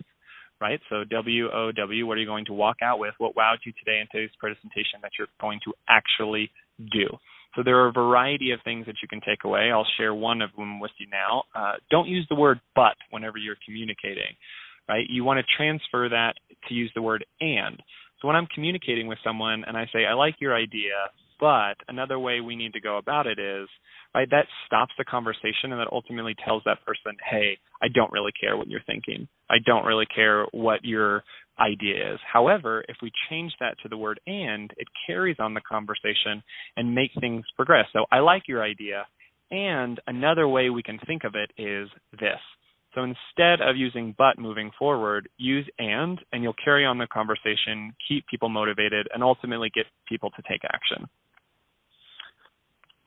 right? 0.61 0.81
So 0.91 1.05
W 1.05 1.49
O 1.51 1.73
W, 1.73 2.07
what 2.07 2.19
are 2.19 2.21
you 2.21 2.27
going 2.27 2.45
to 2.47 2.53
walk 2.53 2.77
out 2.83 2.99
with? 2.99 3.15
What 3.19 3.35
wowed 3.35 3.59
you 3.65 3.73
today 3.73 4.01
in 4.01 4.07
today's 4.13 4.35
presentation 4.39 5.01
that 5.03 5.13
you're 5.19 5.29
going 5.41 5.61
to 5.65 5.73
actually 5.89 6.51
do? 6.93 7.07
So 7.55 7.63
there 7.65 7.79
are 7.79 7.89
a 7.89 7.93
variety 7.93 8.51
of 8.51 8.61
things 8.65 8.85
that 8.85 8.97
you 9.01 9.09
can 9.09 9.23
take 9.27 9.45
away. 9.45 9.71
I'll 9.73 9.87
share 9.97 10.13
one 10.15 10.43
of 10.43 10.51
them 10.59 10.79
with 10.79 10.91
you 10.99 11.07
now. 11.11 11.45
Uh, 11.55 11.75
don't 11.91 12.07
use 12.07 12.27
the 12.29 12.37
word 12.37 12.61
but 12.75 12.97
whenever 13.11 13.39
you're 13.39 13.57
communicating, 13.65 14.37
right? 14.87 15.07
You 15.09 15.25
want 15.25 15.39
to 15.39 15.57
transfer 15.57 16.11
that 16.11 16.35
to 16.69 16.75
use 16.75 16.91
the 16.95 17.03
word 17.03 17.25
and. 17.41 17.83
So 18.21 18.29
when 18.29 18.37
I'm 18.37 18.47
communicating 18.55 19.07
with 19.07 19.19
someone 19.23 19.65
and 19.67 19.77
I 19.77 19.87
say, 19.93 20.07
I 20.07 20.15
like 20.15 20.37
your 20.41 20.55
idea, 20.55 20.95
but 21.39 21.77
another 21.89 22.19
way 22.19 22.41
we 22.41 22.57
need 22.57 22.73
to 22.73 22.81
go 22.81 22.97
about 22.97 23.27
it 23.27 23.39
is, 23.39 23.69
right, 24.15 24.29
that 24.31 24.47
stops 24.67 24.93
the 24.97 25.05
conversation 25.05 25.73
and 25.73 25.81
that 25.81 25.93
ultimately 25.93 26.35
tells 26.45 26.63
that 26.65 26.85
person, 26.87 27.17
hey, 27.31 27.59
I 27.83 27.89
don't 27.95 28.13
really 28.13 28.33
care 28.41 28.57
what 28.57 28.69
you're 28.69 28.81
thinking. 28.87 29.29
I 29.51 29.57
don't 29.65 29.85
really 29.85 30.07
care 30.07 30.47
what 30.53 30.83
your 30.83 31.25
idea 31.59 32.15
is. 32.15 32.21
However, 32.31 32.85
if 32.89 32.97
we 33.03 33.11
change 33.31 33.53
that 33.61 33.77
to 33.83 33.89
the 33.89 33.97
word 33.97 34.21
and, 34.27 34.71
it 34.77 34.89
carries 35.07 35.37
on 35.39 35.55
the 35.55 35.61
conversation 35.61 36.43
and 36.77 36.95
make 36.95 37.11
things 37.21 37.45
progress. 37.55 37.87
So 37.93 38.07
I 38.11 38.21
like 38.21 38.45
your 38.49 38.63
idea. 38.63 39.07
And 39.51 40.01
another 40.07 40.49
way 40.49 40.71
we 40.71 40.83
can 40.83 40.99
think 41.07 41.25
of 41.25 41.35
it 41.35 41.51
is 41.61 41.89
this. 42.13 42.41
So 42.97 43.05
instead 43.05 43.61
of 43.61 43.77
using 43.77 44.15
but 44.17 44.39
moving 44.39 44.71
forward, 44.79 45.29
use 45.37 45.69
and, 45.79 46.19
and 46.33 46.43
you'll 46.43 46.57
carry 46.65 46.87
on 46.87 46.97
the 46.97 47.07
conversation, 47.07 47.95
keep 48.09 48.27
people 48.27 48.49
motivated, 48.49 49.07
and 49.13 49.23
ultimately 49.23 49.71
get 49.75 49.85
people 50.09 50.31
to 50.31 50.43
take 50.51 50.63
action. 50.65 51.07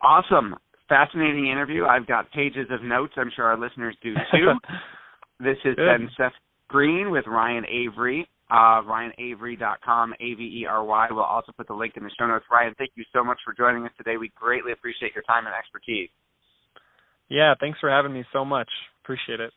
Awesome. 0.02 0.56
Fascinating 0.88 1.48
interview. 1.48 1.86
I've 1.86 2.06
got 2.06 2.32
pages 2.32 2.68
of 2.70 2.84
notes. 2.84 3.14
I'm 3.18 3.32
sure 3.36 3.46
our 3.46 3.60
listeners 3.60 3.98
do 4.04 4.14
too. 4.32 4.54
this 5.40 5.58
has 5.64 5.76
Good. 5.76 5.86
been 5.86 6.10
Seth 6.16 6.34
Green 6.68 7.10
with 7.10 7.26
Ryan 7.26 7.66
Avery 7.66 8.30
uh, 8.52 8.82
RyanAvery.com, 8.82 10.14
A-V-E-R-Y. 10.20 11.08
We'll 11.12 11.24
also 11.24 11.52
put 11.56 11.68
the 11.68 11.74
link 11.74 11.94
in 11.98 12.04
the 12.04 12.10
show 12.18 12.28
notes. 12.28 12.46
Ryan, 12.52 12.74
thank 12.78 12.92
you 12.96 13.04
so 13.14 13.24
much 13.24 13.38
for 13.46 13.54
joining 13.54 13.86
us 13.86 13.92
today. 13.98 14.18
We 14.18 14.32
greatly 14.36 14.72
appreciate 14.72 15.14
your 15.14 15.24
time 15.24 15.46
and 15.46 15.56
expertise. 15.56 16.10
Yeah, 17.30 17.54
thanks 17.60 17.78
for 17.80 17.90
having 17.92 18.14
me 18.14 18.26
so 18.34 18.44
much. 18.44 18.70
Appreciate 19.04 19.40
it. 19.40 19.54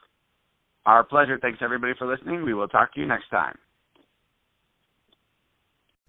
Our 0.84 1.04
pleasure. 1.04 1.38
Thanks, 1.40 1.60
everybody, 1.62 1.92
for 1.98 2.06
listening. 2.06 2.44
We 2.44 2.54
will 2.54 2.68
talk 2.68 2.92
to 2.94 3.00
you 3.00 3.06
next 3.06 3.30
time. 3.30 3.56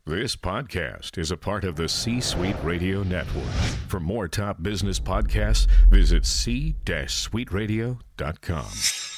This 0.05 0.35
podcast 0.35 1.17
is 1.17 1.31
a 1.31 1.37
part 1.37 1.63
of 1.63 1.77
the 1.77 1.87
C 1.87 2.19
Suite 2.19 2.57
Radio 2.61 3.03
Network. 3.03 3.47
For 3.87 4.01
more 4.01 4.27
top 4.27 4.61
business 4.61 4.99
podcasts, 4.99 5.65
visit 5.89 6.25
c-suiteradio.com. 6.25 9.12